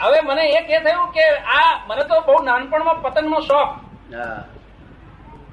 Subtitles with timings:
[0.00, 3.72] હવે મને એક એ થયું કે આ મને તો બહુ નાનપણમાં પતંગનો શોખ.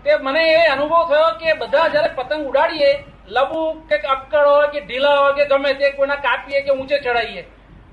[0.04, 2.92] તે મને એ અનુભવ થયો કે બધા જયારે પતંગ ઉડાડીએ
[3.30, 3.60] લબુ
[3.90, 7.44] કે અક્કડ હોય કે ઢીલા હોય કે ગમે તે કોઈના કાપીએ કે ઊંચે ચડાવીએ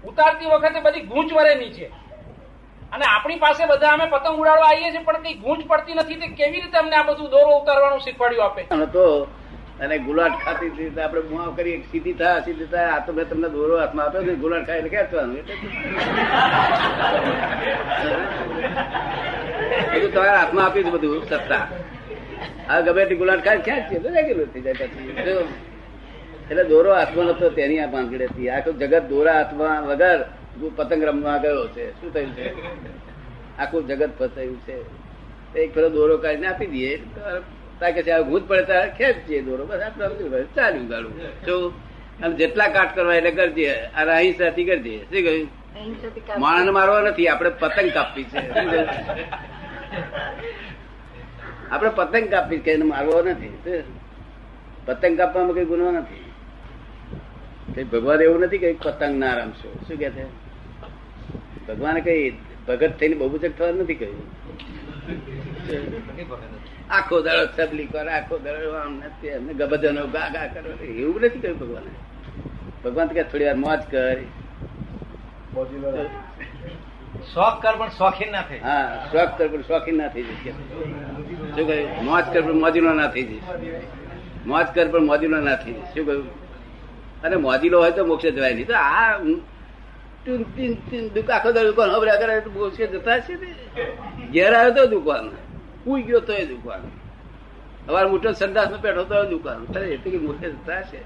[0.04, 1.90] ઉતારતી વખતે બધી ગૂંચ વરે નીચે.
[2.92, 6.28] અને આપણી પાસે બધા અમે પતંગ ઉડાડવા આવીએ છીએ પણ કઈ ગૂંચ પડતી નથી તે
[6.38, 8.62] કેવી રીતે અમને આ બધું દોરો ઉતારવાનું શીખવાડ્યું આપે?
[8.92, 9.04] તો
[9.80, 13.28] અને ગુલાટ ખાતી હતી તો આપણે મુઆ કરી સીધી થાય સીધી થાય આ તો મેં
[13.28, 15.44] તમને દોરો હાથમાં આપ્યો ને ગુલાટ ખાય એટલે ખેંચવાનું
[19.92, 21.64] બધું તમારા હાથમાં આપ્યું છે બધું, સત્તા.
[22.68, 25.12] આ ગમે તે ગુલાટ ખાય ખેંચીએ, તો રેગ્યુલર થઈ જાય પછી.
[26.50, 30.20] એટલે દોરો હાથમાં નતો, તેની આ પાંગડી હતી આખું જગત દોરા હાથમાં વગર
[30.76, 31.84] પતંગ રમવા ગયો છે.
[32.00, 32.46] શું થયું છે?
[33.58, 34.76] આખું જગત ફસાયું છે.
[35.54, 36.92] એક પેલો દોરો કાઢીને આપી દઈએ.
[37.88, 39.66] કે છે ભૂત પડે ત્યારે ખેંચીએ દોરો.
[39.66, 41.12] બસ આટલું ચાલ્યું ગાડું
[41.46, 41.72] શું
[42.22, 45.48] અને જેટલા કાટ કરવા એટલે કરજે અને અહિંસાથી કરજે શું કહ્યું?
[46.38, 47.28] માણસ મારવા નથી.
[47.28, 48.40] આપણે પતંગ કાપવી છે.
[51.70, 53.82] આપણે પતંગ કાપવી કે એને મારવો નથી.
[54.86, 56.24] પતંગ કાપવામાં કઈ ગુનો નથી.
[57.74, 59.70] કઈ ભગવાન એવું નથી કે પતંગ ના રમશો.
[59.88, 60.24] શું કે છે?
[61.68, 62.30] ભગવાને કઈ
[62.68, 64.22] ભગત થઈને બહુ થવાનું નથી કહ્યું.
[66.90, 70.70] આખો દાડો તબલી કરે આખો દાડો આમ નથી એમને ગબજનો ગા ગા કરો.
[71.02, 71.92] એવું નથી કહ્યું ભગવાને?
[72.84, 74.18] ભગવાન કે થોડી વાર મોજ કર.
[77.34, 80.50] શોખ કર પણ શોખીન ના થઈ હા શોખ કર પણ શોખીન ના થઈ જશે
[81.54, 82.04] શું કહ્યું?
[82.04, 83.82] મોજ કર પણ મોજીલો ના થઈ જશે
[84.46, 86.28] મોજ કર પણ મોજીલો ના થઈ જશે શું કહ્યું?
[87.24, 88.66] અને મોજીલો હોય તો મોક્ષે જવાય નહીં.
[88.66, 89.18] તો આ
[91.36, 93.50] આખો દાડો દુકાન હવે તો મોક્ષે જતા છે ને?
[94.32, 95.24] ઘેર આવ્યો તો દુકાન
[95.84, 96.82] પૂઈ ગયો તો એ દુકાન
[97.88, 100.46] અમારે મોટો સંદાસમાં બેઠો તો એ દુકાન એટલે કે મોટે
[100.90, 101.00] છે.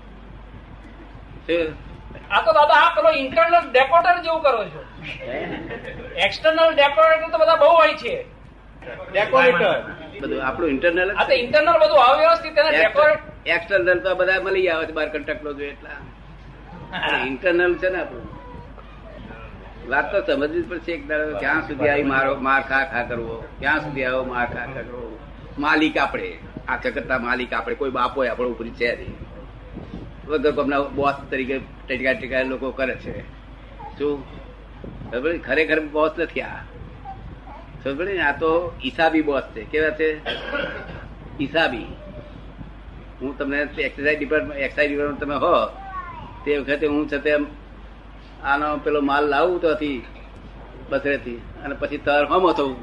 [2.30, 4.82] આ તો દાદા આ પેલો ઇન્ટરનલ ડેકોરેટર જેવું કરો છો?
[6.18, 8.16] એક્સટર્નલ ડેકોરેટર તો બધા બહુ હોય છે.
[9.10, 9.74] ડેકોરેટર
[10.20, 14.86] બધું આપણું ઇન્ટરનલ આ તો ઇન્ટરનલ બધું અવ્યવસ્થિત એને ડેકોરેટ એક્સટર્નલ તો બધા મળી આવે
[14.86, 15.98] છે બાર કંટકલો જોઈએ એટલા.
[17.30, 18.26] ઇન્ટરનલ છે ને આપણું.
[19.88, 21.38] વાત તો સમજવી પડશે એક દાડો.
[21.38, 23.44] ક્યાં સુધી આવી મારો માર ખા ખા કરવો?
[23.58, 25.18] ક્યાં સુધી આવ્યો માર ખા કરવો?
[25.58, 26.38] માલિક આપણે.
[26.68, 27.74] આ જગતના માલિક આપણે.
[27.74, 29.16] કોઈ બાપો આપણો ઉપરી છે નહીં.
[30.28, 33.20] વગર કોમના બોસ તરીકે ટેકા ટેકા લોકો કરે છે.
[33.98, 34.24] શું?
[35.44, 36.62] ખરેખર બોસ નથી આ.
[37.86, 38.20] ને?
[38.20, 39.64] આ તો હિસાબી બોસ છે.
[39.64, 40.24] કેવા છે?
[41.38, 41.86] હિસાબી
[43.22, 45.66] હું તમને એક્સરસાઇઝ ડિપાર્ટમેન્ટ એક્સાઇઝ ડિપાર્ટમેન્ટ તમે હો,
[46.44, 47.63] તે વખતે હું છતાં
[48.44, 50.02] આનો પેલો માલ લાવું તો હતી
[50.90, 52.76] બસરેથી અને પછી તર હમો થવું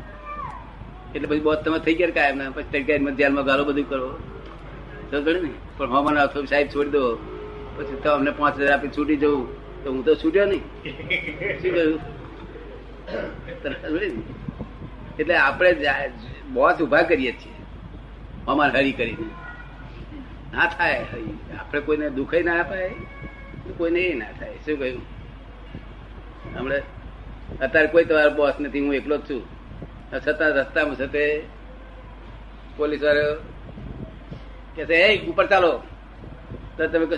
[1.16, 4.19] એટલે પછી બહુ તમે થઈ ગયા કાયમ ને પછી તડકા જેલમાં ગાળો બધું કરો.
[5.41, 5.49] ને.
[5.77, 7.16] પણ હમ ના થયું સાહેબ છોડી દો.
[7.77, 10.61] પછી તો અમને પાંચ હજાર આપી છૂટી જવું તો હું તો છૂટ્યો નહીં.
[11.61, 11.99] શું કહ્યું?
[15.19, 15.75] એટલે આપણે
[16.53, 17.53] બોસ ઊભા કરીએ છીએ.
[18.47, 19.29] અમારે હરી કરીને.
[20.53, 21.05] ના થાય.
[21.59, 22.89] આપણે કોઈને દુઃખ ના અપાય.
[23.78, 24.53] કોઈને એ ના થાય.
[24.53, 25.21] શું કહ્યું?
[26.57, 29.41] હમણાં અત્યારે કોઈ તમારો બોસ નથી હું એકલો જ છું.
[30.28, 31.41] છતાં રસ્તામાં છે
[32.78, 33.35] પોલીસ વાળો
[34.75, 35.72] કે છે "એ, ઉપર ચાલો.
[36.78, 37.16] તો તમે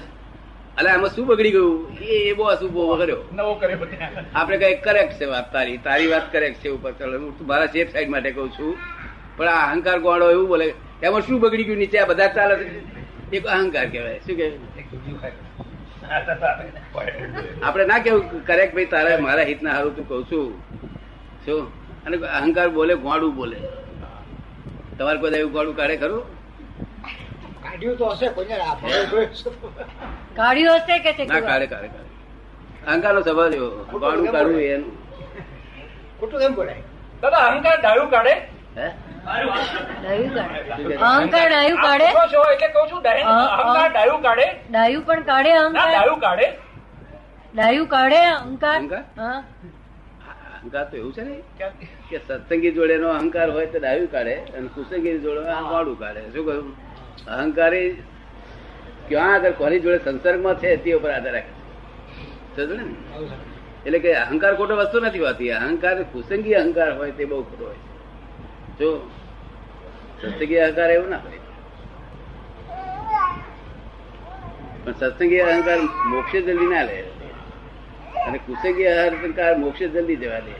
[0.77, 1.97] અલે આમાં શું બગડી ગયું?
[1.97, 3.17] એ બોસ ઊભો કર્યો.
[3.33, 3.77] નવો કર્યો
[4.35, 7.19] આપણે કઈ કરેક્ટ છે વાત તારી તારી વાત કરેક્ટ છે ઉપર ચાલો.
[7.19, 8.77] હું તો મારા સેફ સાઈડ માટે કઉ છું.
[9.37, 10.73] પણ આ અહંકાર ગોળો એવું બોલે
[11.03, 11.77] એમાં શું બગડી ગયું?
[11.77, 12.55] નીચે આ બધા ચાલે
[13.33, 14.19] એક અહંકાર કહેવાય.
[14.19, 15.31] શું કહેવાય?
[17.63, 20.47] આપણે ના કેવું કરેક્ટ ભાઈ તારે મારા હિત ના હારું તું કઉ છું.
[21.45, 21.61] શું?
[22.05, 23.57] અને અહંકાર બોલે ગોડું બોલે.
[24.97, 26.23] તમારે કોઈ એવું ગોડું કાઢે ખરું?
[27.63, 28.27] કાઢ્યું તો હશે
[30.37, 32.11] કાઢ્યું હશે કે છે ના કાઢે કાઢે કાઢે.
[32.87, 34.91] અહંકાર નો સ્વભાવ એવો ગોડું કાઢવું એનું.
[36.19, 36.83] ખોટું કેમ બોલાય?
[37.21, 38.35] દાદા અહંકાર ડાયું કાઢે?
[38.77, 38.87] હે?
[39.27, 42.05] અહંકાર ડાયું કાઢે.
[42.05, 44.55] એટલે છું અહંકાર ડાયું કાઢે.
[44.71, 45.91] ડાયું પણ કાઢે અહંકાર.
[45.91, 46.57] ડાયું કાઢે.
[47.55, 48.77] ડાયું કાઢે અહંકાર.
[48.77, 49.03] અહંકાર?
[50.91, 51.41] તો એવું છે ને
[52.09, 56.21] કે સત્સંગી જોડે નો અહંકાર હોય તો ડાયું કાઢે અને કુસંગી જોડે વાળું કાઢે.
[56.21, 56.75] શું કહ્યું
[57.27, 58.03] અહંકારી
[59.07, 61.49] ક્યાં આગળ કોની જોડે સંસર્ગમાં છે તે ઉપર આધાર રાખે.
[62.55, 62.65] છે.
[62.65, 62.83] ને?
[63.85, 65.51] એટલે કે અહંકાર ખોટો વસ્તુ નથી હોતી.
[65.51, 67.92] અહંકાર કુસંગી અહંકાર હોય તે બહુ ખોટો હોય
[68.83, 69.11] જો
[70.21, 71.39] સત્સંગી અહંકાર એવું ના હોય.
[74.83, 77.01] પણ સત્સંગી અહંકાર મોક્ષે જલ્દી ના લે.
[78.27, 80.53] અને કુસંગી અહંકાર મોક્ષે જલ્દી જવા દે.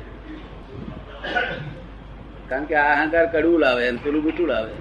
[2.49, 4.73] કારણ કે આ અહંકાર કડવું લાવે અને પેલું મીઠું લાવે.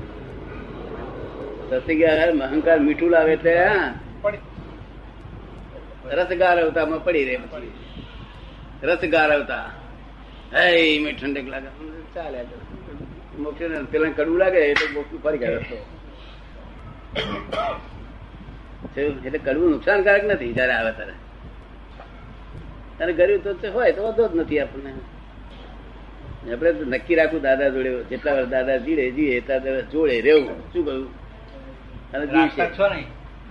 [1.71, 3.95] સત્સંગી અહંકાર અહંકાર મીઠું લાવે એટલે હા.
[4.23, 4.35] પણ
[6.05, 7.73] રસ ગારવતામાં પડી રહે પછી.
[8.83, 9.71] રસ ગારવતા
[10.55, 11.67] હે ઠંડક લાગે
[12.15, 12.45] ચાલે
[13.39, 15.61] મોક્ષ પેલા કડવું લાગે એટલે મોક્ષ ફરી ગયો?
[19.27, 21.15] એટલે કડવું નુકસાનકારક નથી જયારે આવે ત્યારે.
[23.01, 24.93] અને ગરીબ તો હોય તો વાંધો જ નથી આપણને.
[26.53, 30.57] આપણે નક્કી રાખવું દાદા જોડે જેટલા વાર દાદા જીડે જીએ એટલા દિવસ જોડે રહેવું.
[30.73, 31.09] શું કહ્યું?
[32.15, 32.63] અને જીવશે.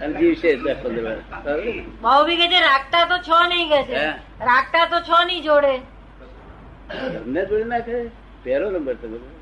[0.01, 4.05] અને જીવશે દસ પંદર વર્ષ બહુ બી કે છે રાખતા તો છો નહીં કે છે.
[4.45, 5.73] રાખતા તો છો નહીં જોડે.
[6.89, 7.95] તમને જોડે નાખે
[8.43, 9.40] પહેલો નંબર તો બધો